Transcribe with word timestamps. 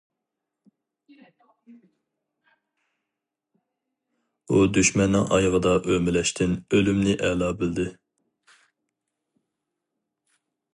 ئۇ 4.49 4.63
دۈشمەننىڭ 4.79 5.29
ئايىغىدا 5.37 5.75
ئۆمىلەشتىن 5.91 6.57
ئۆلۈمنى 6.79 7.15
ئەلا 7.29 7.53
بىلدى. 7.63 7.89